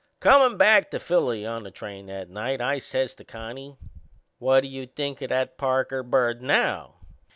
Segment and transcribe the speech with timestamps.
[0.19, 3.77] Comin' back to Philly on the train that night, I says to Connie:
[4.39, 6.95] "What do you think o' that Parker bird now?"